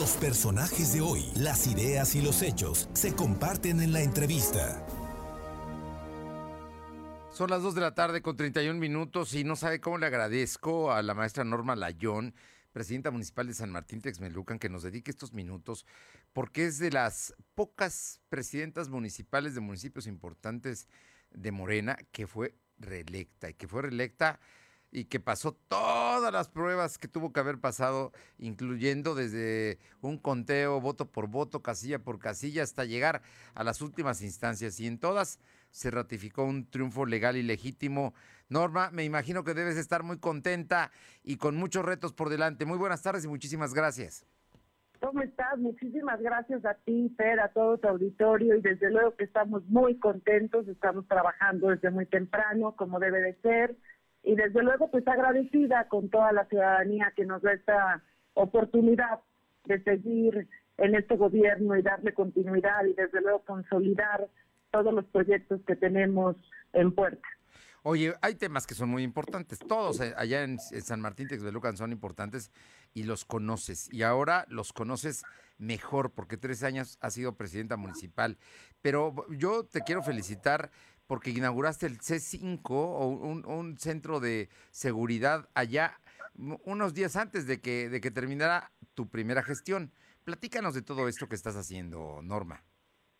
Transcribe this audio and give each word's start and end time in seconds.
Los 0.00 0.12
personajes 0.12 0.94
de 0.94 1.02
hoy, 1.02 1.30
las 1.36 1.66
ideas 1.66 2.14
y 2.14 2.22
los 2.22 2.40
hechos 2.40 2.88
se 2.94 3.14
comparten 3.14 3.82
en 3.82 3.92
la 3.92 4.00
entrevista. 4.00 4.82
Son 7.30 7.50
las 7.50 7.60
2 7.60 7.74
de 7.74 7.82
la 7.82 7.94
tarde 7.94 8.22
con 8.22 8.34
31 8.34 8.80
minutos 8.80 9.34
y 9.34 9.44
no 9.44 9.56
sabe 9.56 9.78
cómo 9.78 9.98
le 9.98 10.06
agradezco 10.06 10.90
a 10.90 11.02
la 11.02 11.12
maestra 11.12 11.44
Norma 11.44 11.76
Layón, 11.76 12.34
presidenta 12.72 13.10
municipal 13.10 13.46
de 13.46 13.52
San 13.52 13.70
Martín 13.72 14.00
Texmelucan, 14.00 14.58
que 14.58 14.70
nos 14.70 14.84
dedique 14.84 15.10
estos 15.10 15.34
minutos, 15.34 15.84
porque 16.32 16.64
es 16.64 16.78
de 16.78 16.92
las 16.92 17.34
pocas 17.54 18.22
presidentas 18.30 18.88
municipales 18.88 19.54
de 19.54 19.60
municipios 19.60 20.06
importantes 20.06 20.88
de 21.30 21.52
Morena 21.52 21.98
que 22.10 22.26
fue 22.26 22.54
reelecta 22.78 23.50
y 23.50 23.54
que 23.54 23.68
fue 23.68 23.82
reelecta 23.82 24.40
y 24.92 25.04
que 25.04 25.20
pasó 25.20 25.52
todas 25.68 26.32
las 26.32 26.48
pruebas 26.48 26.98
que 26.98 27.08
tuvo 27.08 27.32
que 27.32 27.40
haber 27.40 27.58
pasado, 27.58 28.12
incluyendo 28.38 29.14
desde 29.14 29.78
un 30.00 30.18
conteo 30.18 30.80
voto 30.80 31.06
por 31.06 31.28
voto, 31.28 31.62
casilla 31.62 32.00
por 32.00 32.18
casilla, 32.18 32.62
hasta 32.62 32.84
llegar 32.84 33.22
a 33.54 33.64
las 33.64 33.80
últimas 33.80 34.22
instancias. 34.22 34.80
Y 34.80 34.86
en 34.86 34.98
todas 34.98 35.38
se 35.70 35.90
ratificó 35.90 36.44
un 36.44 36.68
triunfo 36.68 37.06
legal 37.06 37.36
y 37.36 37.42
legítimo. 37.42 38.14
Norma, 38.48 38.90
me 38.90 39.04
imagino 39.04 39.44
que 39.44 39.54
debes 39.54 39.76
estar 39.76 40.02
muy 40.02 40.18
contenta 40.18 40.90
y 41.22 41.36
con 41.36 41.56
muchos 41.56 41.84
retos 41.84 42.12
por 42.12 42.28
delante. 42.28 42.64
Muy 42.64 42.78
buenas 42.78 43.02
tardes 43.02 43.24
y 43.24 43.28
muchísimas 43.28 43.74
gracias. 43.74 44.26
¿Cómo 45.00 45.22
estás? 45.22 45.58
Muchísimas 45.58 46.20
gracias 46.20 46.62
a 46.66 46.74
ti, 46.74 47.14
Fer, 47.16 47.40
a 47.40 47.48
todo 47.48 47.78
tu 47.78 47.88
auditorio 47.88 48.56
y 48.56 48.60
desde 48.60 48.90
luego 48.90 49.16
que 49.16 49.24
estamos 49.24 49.64
muy 49.66 49.98
contentos, 49.98 50.68
estamos 50.68 51.08
trabajando 51.08 51.68
desde 51.68 51.90
muy 51.90 52.04
temprano, 52.04 52.76
como 52.76 52.98
debe 52.98 53.20
de 53.20 53.34
ser 53.40 53.76
y 54.22 54.34
desde 54.34 54.62
luego 54.62 54.90
pues 54.90 55.06
agradecida 55.06 55.88
con 55.88 56.10
toda 56.10 56.32
la 56.32 56.44
ciudadanía 56.46 57.12
que 57.16 57.24
nos 57.24 57.42
da 57.42 57.52
esta 57.52 58.02
oportunidad 58.34 59.20
de 59.64 59.82
seguir 59.82 60.48
en 60.78 60.94
este 60.94 61.16
gobierno 61.16 61.76
y 61.76 61.82
darle 61.82 62.14
continuidad 62.14 62.84
y 62.86 62.94
desde 62.94 63.20
luego 63.20 63.44
consolidar 63.44 64.28
todos 64.70 64.94
los 64.94 65.04
proyectos 65.06 65.60
que 65.66 65.76
tenemos 65.76 66.36
en 66.72 66.94
puerta. 66.94 67.26
Oye, 67.82 68.14
hay 68.20 68.34
temas 68.34 68.66
que 68.66 68.74
son 68.74 68.90
muy 68.90 69.02
importantes. 69.02 69.58
Todos 69.58 70.00
eh, 70.00 70.12
allá 70.16 70.42
en, 70.42 70.58
San 70.58 71.00
Martín 71.00 71.28
Texmelucan 71.28 71.78
son 71.78 71.92
importantes 71.92 72.52
y 72.92 73.04
los 73.04 73.24
conoces. 73.24 73.90
Y 73.90 74.02
ahora 74.02 74.44
los 74.48 74.74
conoces 74.74 75.22
mejor 75.56 76.10
porque 76.10 76.36
tres 76.36 76.62
años 76.62 76.98
has 77.00 77.14
sido 77.14 77.36
presidenta 77.36 77.78
municipal. 77.78 78.36
Pero 78.82 79.14
yo 79.30 79.64
te 79.64 79.80
quiero 79.80 80.02
felicitar 80.02 80.70
porque 81.10 81.30
inauguraste 81.30 81.86
el 81.86 81.98
C5 81.98 82.70
o 82.70 83.08
un, 83.08 83.76
centro 83.78 84.20
de 84.20 84.48
seguridad 84.70 85.48
allá 85.54 85.98
unos 86.36 86.94
días 86.94 87.16
antes 87.16 87.48
de 87.48 87.60
que, 87.60 87.88
de 87.88 88.00
que 88.00 88.12
terminara 88.12 88.70
tu 88.94 89.08
primera 89.08 89.42
gestión. 89.42 89.90
Platícanos 90.22 90.72
de 90.72 90.82
todo 90.82 91.08
esto 91.08 91.28
que 91.28 91.34
estás 91.34 91.56
haciendo, 91.56 92.20
Norma. 92.22 92.62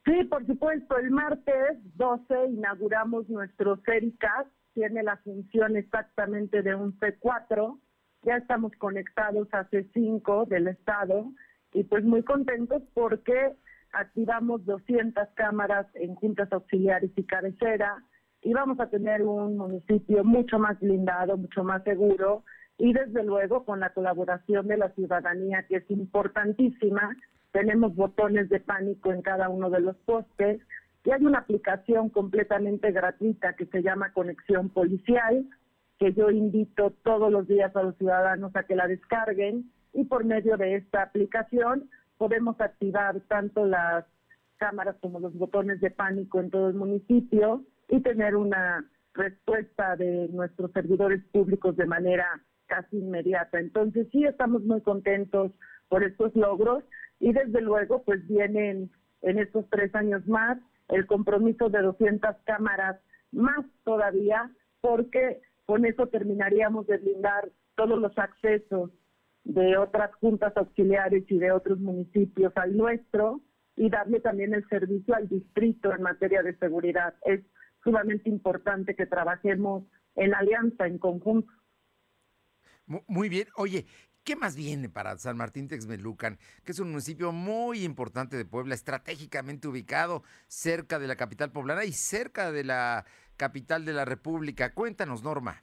Sí, 0.05 0.22
por 0.30 0.46
supuesto. 0.46 0.98
El 0.98 1.11
martes 1.11 1.78
12 1.96 2.50
inauguramos 2.52 3.28
nuestro 3.28 3.77
CERICAS. 3.84 4.46
Tiene 4.72 5.02
la 5.02 5.16
función 5.16 5.74
exactamente 5.77 6.62
de 6.62 6.77
un 6.77 6.96
C4. 7.00 7.77
Ya 8.22 8.36
estamos 8.36 8.70
conectados 8.78 9.48
a 9.50 9.68
C5 9.68 10.46
del 10.46 10.68
Estado 10.68 11.33
y 11.72 11.83
pues 11.83 12.05
muy 12.05 12.22
contentos 12.22 12.84
porque 12.94 13.56
activamos 13.92 14.64
200 14.64 15.28
cámaras 15.34 15.86
en 15.94 16.14
juntas 16.14 16.52
auxiliares 16.52 17.10
y 17.16 17.24
cabecera 17.24 18.02
y 18.42 18.52
vamos 18.52 18.80
a 18.80 18.88
tener 18.88 19.22
un 19.22 19.56
municipio 19.56 20.24
mucho 20.24 20.58
más 20.58 20.78
blindado, 20.80 21.36
mucho 21.36 21.64
más 21.64 21.83
seguro 21.84 22.44
y 22.78 22.92
desde 22.92 23.22
luego 23.24 23.64
con 23.64 23.80
la 23.80 23.92
colaboración 23.92 24.66
de 24.66 24.78
la 24.78 24.91
ciudadanía 24.91 25.64
que 25.68 25.77
es 25.77 25.91
importantísima. 25.91 27.16
Tenemos 27.52 27.94
botones 27.94 28.48
de 28.48 28.61
pánico 28.61 29.12
en 29.12 29.22
cada 29.22 29.48
uno 29.48 29.70
de 29.70 29.80
los 29.80 29.96
postes 29.98 30.61
y 31.05 31.11
hay 31.11 31.24
una 31.24 31.41
aplicación 31.41 32.08
completamente 32.08 32.92
gratuita 32.92 33.55
que 33.55 33.66
se 33.66 33.83
llama 33.83 34.12
Conexión 34.12 34.70
Policial 34.70 35.46
que 36.00 36.14
yo 36.14 36.30
invito 36.30 36.95
todos 37.05 37.30
los 37.30 37.46
días 37.46 37.77
a 37.77 37.83
los 37.83 37.96
ciudadanos 37.98 38.56
a 38.56 38.62
que 38.62 38.74
la 38.74 38.89
descarguen 38.89 39.70
y 39.92 40.05
por 40.05 40.24
medio 40.24 40.56
de 40.56 40.77
esta 40.77 41.02
aplicación 41.02 41.90
podemos 42.20 42.61
activar 42.61 43.19
tanto 43.29 43.64
las 43.64 44.05
cámaras 44.58 44.95
como 45.01 45.20
los 45.20 45.33
botones 45.33 45.81
de 45.81 45.91
pánico 45.91 46.39
en 46.39 46.51
todo 46.51 46.69
el 46.69 46.75
municipio 46.75 47.64
y 47.89 48.03
tener 48.03 48.36
una 48.36 48.85
respuesta 49.14 49.97
de 49.97 50.29
nuestros 50.29 50.70
servidores 50.73 51.25
públicos 51.33 51.75
de 51.77 51.86
manera 51.86 52.27
casi 52.67 52.98
inmediata. 52.98 53.59
Entonces 53.59 54.07
sí 54.13 54.23
estamos 54.25 54.63
muy 54.64 54.83
contentos 54.83 55.53
por 55.89 56.05
estos 56.05 56.36
logros 56.36 56.85
y 57.20 57.33
desde 57.33 57.63
luego 57.63 58.03
pues 58.03 58.29
vienen 58.29 58.91
en 59.23 59.39
estos 59.39 59.64
tres 59.70 59.95
años 59.95 60.27
más 60.27 60.59
el 60.91 61.07
compromiso 61.07 61.70
de 61.70 61.80
200 61.80 62.36
cámaras 62.45 63.01
más 63.33 63.64
todavía 63.83 64.51
porque 64.83 65.41
con 65.64 65.86
eso 65.86 66.07
terminaríamos 66.09 66.86
de 66.86 66.98
blindar 66.98 67.48
todos 67.77 67.98
los 67.98 68.13
accesos 68.19 68.91
de 69.45 69.77
otras 69.77 70.14
juntas 70.17 70.52
auxiliares 70.56 71.24
y 71.28 71.39
de 71.39 71.52
otros 71.52 71.78
municipios 71.80 72.52
al 72.56 72.77
nuestro 72.77 73.40
y 73.77 73.89
darle 73.89 74.20
también 74.20 74.52
el 74.55 74.67
servicio 74.68 75.14
al 75.14 75.28
distrito 75.28 75.92
en 75.95 76.02
materia 76.02 76.42
de 76.42 76.56
seguridad. 76.58 77.14
Es 77.24 77.40
sumamente 77.83 78.29
importante 78.29 78.95
que 78.95 79.06
trabajemos 79.06 79.84
en 80.17 80.34
alianza, 80.34 80.86
en 80.86 80.98
conjunto. 80.98 81.50
Muy 83.06 83.29
bien. 83.29 83.46
Oye, 83.56 83.86
¿qué 84.24 84.36
más 84.36 84.56
viene 84.56 84.89
para 84.89 85.17
San 85.17 85.36
Martín 85.36 85.68
Texmelucan, 85.68 86.39
que 86.64 86.73
es 86.73 86.80
un 86.80 86.90
municipio 86.90 87.33
muy 87.33 87.84
importante 87.84 88.36
de 88.36 88.45
Puebla, 88.45 88.74
estratégicamente 88.74 89.68
ubicado 89.68 90.24
cerca 90.48 90.98
de 90.98 91.06
la 91.06 91.17
capital 91.17 91.52
poblana 91.52 91.84
y 91.84 91.92
cerca 91.92 92.50
de 92.52 92.64
la 92.64 93.06
capital 93.36 93.84
de 93.84 93.92
la 93.92 94.05
República? 94.05 94.74
Cuéntanos, 94.74 95.23
Norma. 95.23 95.62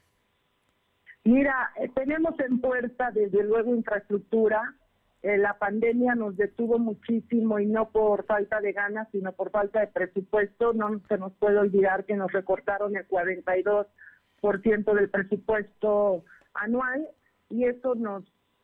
Mira, 1.28 1.72
eh, 1.76 1.90
tenemos 1.94 2.40
en 2.40 2.62
puerta 2.62 3.12
desde 3.12 3.44
luego 3.44 3.76
infraestructura. 3.76 4.76
Eh, 5.22 5.38
la 5.38 5.60
pandemia 5.60 6.16
nos 6.16 6.38
detuvo 6.38 6.80
muchísimo 6.80 7.60
y 7.60 7.66
no 7.66 7.90
por 7.90 8.26
falta 8.26 8.62
de 8.62 8.72
ganas, 8.72 9.10
sino 9.12 9.34
por 9.34 9.52
falta 9.52 9.82
de 9.82 9.88
presupuesto. 9.88 10.72
No 10.72 11.02
se 11.10 11.18
nos 11.18 11.34
puede 11.34 11.58
olvidar 11.58 12.06
que 12.06 12.16
nos 12.16 12.32
recortaron 12.32 12.96
el 12.96 13.06
42% 13.10 14.94
del 14.94 15.10
presupuesto 15.10 16.24
anual 16.54 17.06
y 17.50 17.66
eso 17.66 17.94
nos 17.96 18.24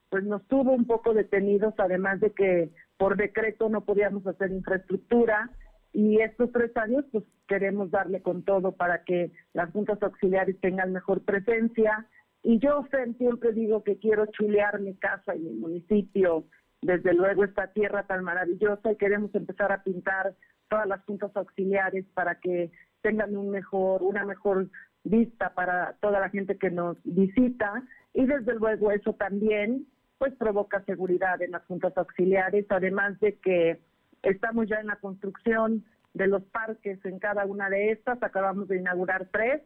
pues 0.09 0.23
nos 0.23 0.47
tuvo 0.47 0.71
un 0.71 0.87
poco 0.87 1.13
detenidos, 1.13 1.73
además 1.79 2.21
de 2.21 2.31
que 2.31 2.69
por 2.97 3.17
decreto 3.17 3.67
no 3.67 3.83
podíamos 3.83 4.25
hacer 4.25 4.53
infraestructura 4.53 5.49
y 5.91 6.21
estos 6.21 6.49
tres 6.53 6.71
años 6.77 7.03
pues 7.11 7.25
queremos 7.45 7.91
darle 7.91 8.21
con 8.21 8.43
todo 8.43 8.71
para 8.71 9.03
que 9.03 9.33
las 9.51 9.69
juntas 9.71 10.01
auxiliares 10.01 10.57
tengan 10.61 10.93
mejor 10.93 11.25
presencia, 11.25 12.07
y 12.43 12.59
yo 12.59 12.85
siempre 13.17 13.53
digo 13.53 13.83
que 13.83 13.97
quiero 13.97 14.25
chulear 14.27 14.79
mi 14.81 14.95
casa 14.95 15.33
y 15.33 15.39
mi 15.39 15.53
municipio, 15.53 16.43
desde 16.81 17.13
luego 17.13 17.45
esta 17.45 17.67
tierra 17.67 18.05
tan 18.05 18.25
maravillosa 18.25 18.91
y 18.91 18.97
queremos 18.97 19.33
empezar 19.33 19.71
a 19.71 19.81
pintar 19.81 20.35
todas 20.69 20.85
las 20.85 21.01
juntas 21.05 21.31
auxiliares 21.35 22.05
para 22.13 22.35
que 22.41 22.69
tengan 23.01 23.37
un 23.37 23.49
mejor, 23.49 24.03
una 24.03 24.25
mejor 24.25 24.67
vista 25.05 25.53
para 25.53 25.95
toda 26.01 26.19
la 26.19 26.29
gente 26.29 26.57
que 26.57 26.69
nos 26.69 26.97
visita. 27.05 27.83
Y 28.13 28.25
desde 28.25 28.55
luego 28.55 28.91
eso 28.91 29.13
también 29.13 29.87
pues 30.17 30.33
provoca 30.35 30.83
seguridad 30.83 31.41
en 31.41 31.51
las 31.51 31.65
juntas 31.65 31.93
auxiliares, 31.95 32.65
además 32.69 33.17
de 33.21 33.35
que 33.39 33.79
estamos 34.21 34.67
ya 34.67 34.81
en 34.81 34.87
la 34.87 34.97
construcción 34.97 35.85
de 36.13 36.27
los 36.27 36.43
parques 36.43 37.03
en 37.05 37.19
cada 37.19 37.45
una 37.45 37.69
de 37.69 37.91
estas, 37.91 38.21
acabamos 38.21 38.67
de 38.67 38.77
inaugurar 38.77 39.29
tres 39.31 39.61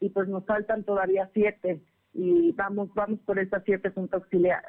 y 0.00 0.10
pues 0.10 0.28
nos 0.28 0.44
faltan 0.44 0.84
todavía 0.84 1.30
siete 1.32 1.80
y 2.12 2.52
vamos 2.52 2.92
vamos 2.94 3.20
por 3.20 3.38
estas 3.38 3.62
siete 3.64 3.90
juntas, 3.90 4.22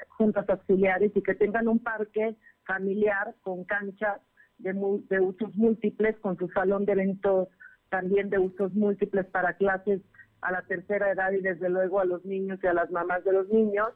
juntas 0.09 0.49
auxiliares 0.49 1.11
y 1.15 1.21
que 1.21 1.35
tengan 1.35 1.67
un 1.67 1.79
parque 1.79 2.35
familiar 2.65 3.35
con 3.41 3.63
canchas 3.63 4.21
de, 4.57 4.73
de 5.09 5.19
usos 5.19 5.55
múltiples, 5.55 6.17
con 6.19 6.37
su 6.37 6.47
salón 6.49 6.85
de 6.85 6.93
eventos 6.93 7.47
también 7.89 8.29
de 8.29 8.39
usos 8.39 8.73
múltiples 8.73 9.25
para 9.27 9.53
clases 9.53 10.01
a 10.41 10.51
la 10.51 10.61
tercera 10.63 11.11
edad 11.11 11.31
y 11.31 11.41
desde 11.41 11.69
luego 11.69 11.99
a 11.99 12.05
los 12.05 12.23
niños 12.23 12.59
y 12.61 12.67
a 12.67 12.73
las 12.73 12.91
mamás 12.91 13.23
de 13.23 13.33
los 13.33 13.49
niños. 13.49 13.89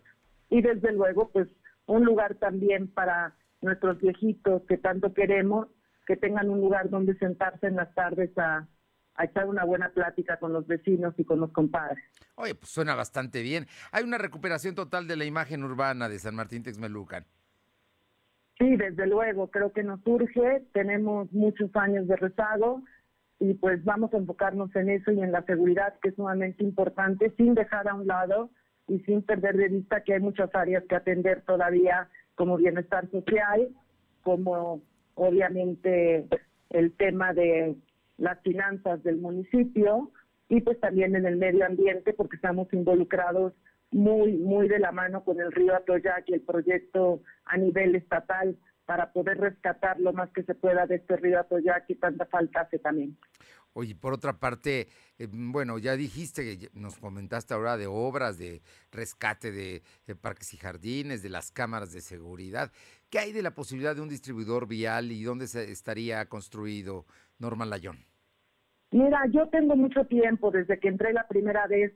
Y 0.50 0.62
desde 0.62 0.92
luego 0.92 1.30
pues 1.30 1.48
un 1.86 2.06
lugar 2.06 2.36
también 2.36 2.88
para 2.88 3.36
nuestros 3.62 4.00
viejitos 4.00 4.64
que 4.64 4.78
tanto 4.78 5.14
queremos, 5.14 5.68
que 6.06 6.18
tengan 6.18 6.50
un 6.50 6.60
lugar 6.60 6.90
donde 6.90 7.16
sentarse 7.18 7.68
en 7.68 7.76
las 7.76 7.94
tardes 7.94 8.38
a, 8.38 8.68
a 9.16 9.26
echar 9.26 9.48
una 9.48 9.64
buena 9.64 9.90
plática 9.90 10.38
con 10.38 10.54
los 10.54 10.66
vecinos 10.68 11.14
y 11.18 11.24
con 11.24 11.40
los 11.40 11.52
compadres. 11.52 12.04
Oye, 12.36 12.56
pues 12.56 12.72
suena 12.72 12.96
bastante 12.96 13.42
bien. 13.42 13.68
Hay 13.92 14.04
una 14.04 14.18
recuperación 14.18 14.76
total 14.76 15.08
de 15.08 15.18
la 15.18 15.26
imagen 15.26 15.64
urbana 15.64 16.10
de 16.10 16.20
San 16.20 16.36
Martín 16.36 16.64
Texmelucan. 16.64 17.26
Sí, 18.58 18.76
desde 18.76 19.08
luego, 19.08 19.50
creo 19.50 19.72
que 19.74 19.84
nos 19.84 20.02
surge, 20.02 20.64
tenemos 20.74 21.32
muchos 21.32 21.76
años 21.76 22.08
de 22.08 22.16
rezago 22.16 22.84
y 23.40 23.56
pues 23.56 23.84
vamos 23.84 24.14
a 24.14 24.18
enfocarnos 24.18 24.74
en 24.76 24.90
eso 24.90 25.12
y 25.12 25.22
en 25.22 25.32
la 25.32 25.44
seguridad, 25.44 25.96
que 26.02 26.10
es 26.10 26.16
sumamente 26.16 26.64
importante, 26.64 27.34
sin 27.36 27.56
dejar 27.56 27.88
a 27.88 27.96
un 27.96 28.08
lado 28.08 28.52
y 28.88 29.00
sin 29.02 29.22
perder 29.24 29.58
de 29.58 29.70
vista 29.70 30.04
que 30.04 30.14
hay 30.14 30.20
muchas 30.20 30.54
áreas 30.54 30.84
que 30.88 30.96
atender 30.96 31.42
todavía 31.42 32.10
como 32.36 32.58
bienestar 32.58 33.10
social, 33.10 33.70
como 34.22 34.82
obviamente 35.16 36.28
el 36.70 36.94
tema 36.94 37.34
de 37.34 37.76
las 38.18 38.42
finanzas 38.42 39.04
del 39.04 39.18
municipio 39.18 40.12
y 40.50 40.62
pues 40.62 40.80
también 40.80 41.16
en 41.16 41.26
el 41.26 41.38
medio 41.38 41.66
ambiente 41.66 42.14
porque 42.14 42.36
estamos 42.36 42.72
involucrados 42.74 43.54
muy, 43.92 44.34
muy 44.34 44.68
de 44.68 44.80
la 44.80 44.92
mano 44.92 45.24
con 45.24 45.40
el 45.40 45.52
río 45.52 45.76
Atoyac 45.76 46.28
y 46.28 46.34
el 46.34 46.42
proyecto 46.42 47.22
a 47.46 47.58
nivel 47.58 47.96
estatal 47.96 48.58
para 48.86 49.14
poder 49.14 49.38
rescatar 49.38 50.00
lo 50.00 50.14
más 50.14 50.30
que 50.32 50.44
se 50.44 50.56
pueda 50.56 50.86
de 50.86 50.96
este 50.96 51.16
río 51.16 51.40
Atoyac 51.40 51.86
y 51.90 51.96
tanta 51.96 52.26
falta 52.26 52.62
hace 52.62 52.80
también. 52.80 53.18
Oye, 53.76 53.96
por 53.96 54.14
otra 54.14 54.40
parte, 54.40 54.88
eh, 55.18 55.28
bueno, 55.32 55.80
ya 55.80 55.96
dijiste, 55.96 56.70
nos 56.74 56.98
comentaste 56.98 57.56
ahora 57.56 57.76
de 57.76 57.88
obras, 57.88 58.38
de 58.38 58.62
rescate 58.92 59.52
de, 59.52 59.82
parques 60.22 60.54
y 60.54 60.58
jardines, 60.58 61.24
de 61.24 61.30
las 61.30 61.52
cámaras 61.52 61.92
de 61.92 62.02
seguridad. 62.02 62.72
¿Qué 63.10 63.18
hay 63.18 63.32
de 63.32 63.42
la 63.42 63.56
posibilidad 63.56 63.96
de 63.96 64.02
un 64.02 64.10
distribuidor 64.10 64.68
vial 64.68 65.12
y 65.12 65.24
dónde 65.24 65.48
se 65.48 65.72
estaría 65.72 66.24
construido 66.30 67.08
Norma 67.40 67.66
Layón? 67.66 67.98
Mira, 68.92 69.26
yo 69.32 69.50
tengo 69.50 69.76
mucho 69.76 70.06
tiempo 70.06 70.52
desde 70.52 70.80
que 70.80 70.88
entré 70.88 71.14
la 71.14 71.28
primera 71.28 71.68
vez 71.68 71.94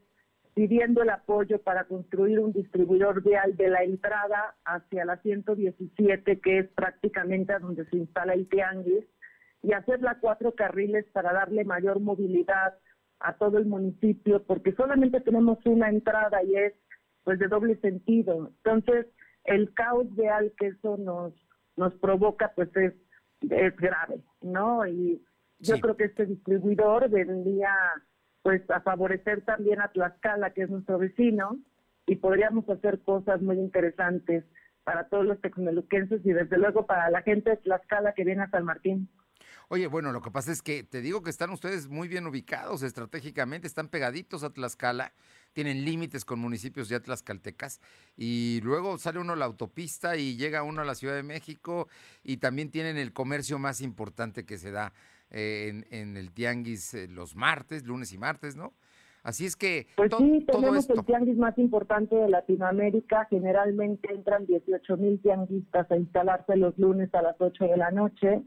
pidiendo 0.56 1.04
el 1.04 1.12
apoyo 1.12 1.62
para 1.62 1.84
construir 1.84 2.40
un 2.40 2.52
distribuidor 2.52 3.22
vial 3.22 3.56
de 3.56 3.70
la 3.70 3.84
entrada 3.84 4.56
hacia 4.66 5.06
la 5.06 5.18
117, 5.18 6.40
que 6.40 6.60
es 6.60 6.68
prácticamente 6.70 7.54
a 7.54 7.60
donde 7.60 7.86
se 7.86 7.98
instala 7.98 8.34
el 8.34 8.50
tianguis, 8.50 9.06
y 9.62 9.74
hacerla 9.74 10.18
cuatro 10.20 10.56
carriles 10.56 11.06
para 11.14 11.32
darle 11.32 11.64
mayor 11.64 12.00
movilidad 12.00 12.74
a 13.20 13.34
todo 13.34 13.60
el 13.60 13.68
municipio, 13.68 14.44
porque 14.44 14.72
solamente 14.74 15.22
tenemos 15.22 15.60
una 15.66 15.90
entrada 15.90 16.44
y 16.44 16.56
es 16.56 16.74
pues 17.24 17.38
de 17.38 17.48
doble 17.48 17.80
sentido. 17.82 18.48
Entonces, 18.64 19.06
el 19.44 19.74
caos 19.76 20.08
vial 20.16 20.54
que 20.58 20.68
eso 20.68 20.98
nos 20.98 21.34
nos 21.78 21.94
provoca 21.96 22.52
pues 22.56 22.76
es, 22.76 22.94
es 23.42 23.76
grave, 23.76 24.22
¿no? 24.42 24.86
Y 24.88 25.24
yo 25.60 25.80
creo 25.80 25.98
que 25.98 26.06
este 26.06 26.26
distribuidor 26.26 27.10
vendría 27.10 27.72
pues 28.42 28.62
a 28.70 28.82
favorecer 28.82 29.42
también 29.42 29.82
a 29.82 29.90
Tlaxcala, 29.90 30.54
que 30.54 30.64
es 30.64 30.70
nuestro 30.70 30.98
vecino, 30.98 31.60
y 32.06 32.16
podríamos 32.16 32.68
hacer 32.70 33.02
cosas 33.02 33.42
muy 33.42 33.58
interesantes 33.58 34.46
para 34.84 35.10
todos 35.10 35.26
los 35.26 35.42
tecnoluquenses 35.42 36.26
y 36.26 36.32
desde 36.32 36.58
luego 36.58 36.86
para 36.86 37.10
la 37.10 37.22
gente 37.22 37.50
de 37.50 37.58
Tlaxcala 37.58 38.14
que 38.14 38.24
viene 38.24 38.44
a 38.44 38.50
San 38.50 38.64
Martín. 38.64 39.10
Oye, 39.68 39.88
bueno, 39.88 40.14
lo 40.14 40.22
que 40.22 40.32
pasa 40.32 40.54
es 40.54 40.62
que 40.62 40.84
te 40.84 41.02
digo 41.02 41.22
que 41.22 41.30
están 41.30 41.50
ustedes 41.50 41.90
muy 41.90 42.08
bien 42.08 42.26
ubicados 42.26 42.84
estratégicamente, 42.84 43.68
están 43.68 43.90
pegaditos 43.90 44.46
a 44.46 44.54
Tlaxcala, 44.54 45.12
tienen 45.58 45.86
límites 45.86 46.24
con 46.24 46.38
municipios 46.38 46.88
ya 46.88 47.00
tlaxcaltecas 47.00 47.82
y 48.16 48.62
luego 48.62 49.00
sale 49.00 49.18
uno 49.18 49.34
a 49.34 49.36
la 49.36 49.46
autopista 49.46 50.16
y 50.16 50.38
llega 50.38 50.62
uno 50.62 50.82
a 50.82 50.86
la 50.86 50.94
Ciudad 50.94 51.16
de 51.16 51.24
México 51.24 51.88
y 52.24 52.38
también 52.38 52.70
tienen 52.70 52.96
el 52.96 53.12
comercio 53.12 53.58
más 53.58 53.82
importante 53.82 54.46
que 54.46 54.60
se 54.60 54.70
da 54.70 54.94
eh, 55.32 55.84
en, 55.90 56.16
el 56.16 56.32
tianguis 56.32 56.94
eh, 56.94 57.08
los 57.08 57.36
martes, 57.36 57.88
lunes 57.88 58.14
y 58.14 58.20
martes, 58.20 58.56
¿no? 58.56 58.74
Así 59.24 59.48
es 59.48 59.56
que 59.56 59.88
pues 59.96 60.12
sí, 60.16 60.46
tenemos 60.46 60.88
el 60.92 61.04
tianguis 61.04 61.38
más 61.40 61.58
importante 61.58 62.16
de 62.16 62.30
Latinoamérica. 62.30 63.26
Generalmente 63.28 64.14
entran 64.14 64.46
18 64.46 64.96
mil 64.98 65.20
tianguistas 65.24 65.90
a 65.90 65.98
instalarse 65.98 66.56
los 66.56 66.78
lunes 66.78 67.12
a 67.16 67.24
las 67.24 67.36
8 67.40 67.66
de 67.66 67.78
la 67.78 67.90
noche, 67.90 68.44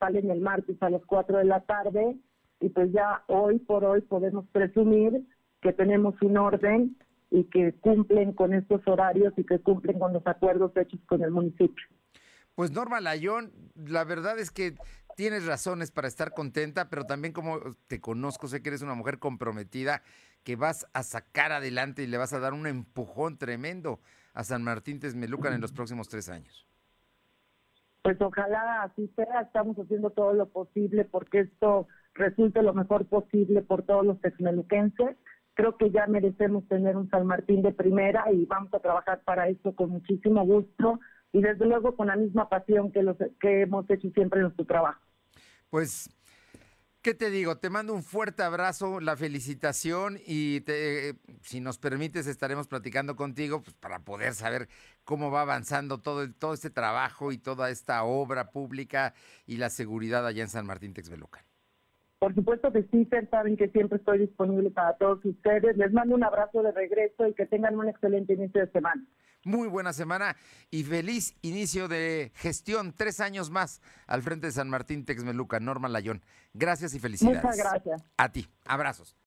salen 0.00 0.28
el 0.28 0.40
martes 0.40 0.76
a 0.80 0.90
las 0.90 1.04
4 1.06 1.38
de 1.38 1.44
la 1.44 1.60
tarde 1.60 2.16
y 2.58 2.68
pues 2.70 2.90
ya 2.90 3.22
hoy 3.28 3.60
por 3.60 3.84
hoy 3.84 4.00
podemos 4.00 4.44
presumir 4.48 5.24
que 5.60 5.72
tenemos 5.72 6.20
un 6.22 6.36
orden 6.36 6.96
y 7.30 7.44
que 7.44 7.74
cumplen 7.74 8.32
con 8.32 8.54
estos 8.54 8.86
horarios 8.86 9.34
y 9.36 9.44
que 9.44 9.58
cumplen 9.58 9.98
con 9.98 10.12
los 10.12 10.26
acuerdos 10.26 10.72
hechos 10.76 11.00
con 11.06 11.22
el 11.22 11.30
municipio. 11.30 11.84
Pues 12.54 12.72
Norma 12.72 13.00
Layón, 13.00 13.52
la 13.76 14.04
verdad 14.04 14.38
es 14.38 14.50
que 14.50 14.74
tienes 15.16 15.46
razones 15.46 15.90
para 15.90 16.08
estar 16.08 16.32
contenta, 16.32 16.88
pero 16.88 17.04
también 17.04 17.32
como 17.32 17.60
te 17.86 18.00
conozco, 18.00 18.48
sé 18.48 18.62
que 18.62 18.70
eres 18.70 18.82
una 18.82 18.94
mujer 18.94 19.18
comprometida, 19.18 20.02
que 20.44 20.56
vas 20.56 20.86
a 20.92 21.02
sacar 21.02 21.52
adelante 21.52 22.02
y 22.02 22.06
le 22.06 22.18
vas 22.18 22.32
a 22.32 22.38
dar 22.38 22.54
un 22.54 22.66
empujón 22.66 23.36
tremendo 23.36 24.00
a 24.32 24.44
San 24.44 24.62
Martín 24.62 25.00
Texmelucan 25.00 25.52
en 25.52 25.60
los 25.60 25.72
próximos 25.72 26.08
tres 26.08 26.28
años. 26.28 26.66
Pues 28.02 28.20
ojalá 28.20 28.84
así 28.84 29.12
sea, 29.16 29.40
estamos 29.40 29.76
haciendo 29.76 30.10
todo 30.10 30.32
lo 30.32 30.48
posible 30.48 31.04
porque 31.04 31.40
esto 31.40 31.88
resulte 32.14 32.62
lo 32.62 32.72
mejor 32.72 33.06
posible 33.06 33.62
por 33.62 33.82
todos 33.82 34.06
los 34.06 34.20
texmeluquenses. 34.20 35.16
Creo 35.58 35.76
que 35.76 35.90
ya 35.90 36.06
merecemos 36.06 36.68
tener 36.68 36.96
un 36.96 37.10
San 37.10 37.26
Martín 37.26 37.62
de 37.62 37.72
primera 37.72 38.30
y 38.30 38.46
vamos 38.46 38.72
a 38.72 38.78
trabajar 38.78 39.24
para 39.24 39.48
eso 39.48 39.74
con 39.74 39.90
muchísimo 39.90 40.46
gusto 40.46 41.00
y 41.32 41.42
desde 41.42 41.66
luego 41.66 41.96
con 41.96 42.06
la 42.06 42.14
misma 42.14 42.48
pasión 42.48 42.92
que, 42.92 43.00
hemos 43.62 43.90
hecho 43.90 44.08
siempre 44.10 44.38
en 44.38 44.44
nuestro 44.44 44.64
trabajo. 44.66 45.00
Pues, 45.68 46.10
¿qué 47.02 47.12
te 47.12 47.28
digo? 47.32 47.58
Te 47.58 47.70
mando 47.70 47.92
un 47.92 48.04
fuerte 48.04 48.44
abrazo, 48.44 49.00
la 49.00 49.16
felicitación 49.16 50.20
y 50.24 50.62
si 51.42 51.58
nos 51.58 51.76
permites 51.78 52.28
estaremos 52.28 52.68
platicando 52.68 53.16
contigo 53.16 53.60
pues, 53.60 53.74
para 53.74 53.98
poder 53.98 54.34
saber 54.34 54.68
cómo 55.02 55.32
va 55.32 55.40
avanzando 55.40 55.98
todo, 55.98 56.32
todo 56.34 56.54
este 56.54 56.70
trabajo 56.70 57.32
y 57.32 57.38
toda 57.38 57.70
esta 57.70 58.04
obra 58.04 58.52
pública 58.52 59.12
y 59.44 59.56
la 59.56 59.70
seguridad 59.70 60.24
allá 60.24 60.44
en 60.44 60.50
San 60.50 60.66
Martín 60.66 60.94
Texmelucan. 60.94 61.47
Por 62.18 62.34
supuesto 62.34 62.72
que 62.72 62.82
sí, 62.90 63.08
saben 63.30 63.56
que 63.56 63.68
siempre 63.68 63.98
estoy 63.98 64.18
disponible 64.18 64.70
para 64.70 64.96
todos 64.96 65.24
ustedes. 65.24 65.76
Les 65.76 65.92
mando 65.92 66.14
un 66.14 66.24
abrazo 66.24 66.62
de 66.62 66.72
regreso 66.72 67.28
y 67.28 67.34
que 67.34 67.46
tengan 67.46 67.78
un 67.78 67.88
excelente 67.88 68.32
inicio 68.32 68.60
de 68.60 68.72
semana. 68.72 69.04
Muy 69.44 69.68
buena 69.68 69.92
semana 69.92 70.36
y 70.70 70.82
feliz 70.82 71.36
inicio 71.42 71.86
de 71.86 72.32
gestión. 72.34 72.92
Tres 72.96 73.20
años 73.20 73.50
más 73.50 73.80
al 74.08 74.22
frente 74.22 74.48
de 74.48 74.52
San 74.52 74.68
Martín 74.68 75.04
Texmeluca. 75.04 75.60
Norma 75.60 75.88
Layón. 75.88 76.22
Gracias 76.54 76.92
y 76.94 76.98
felicidades. 76.98 77.42
Muchas 77.42 77.56
gracias. 77.56 78.04
A 78.16 78.32
ti. 78.32 78.48
Abrazos. 78.64 79.16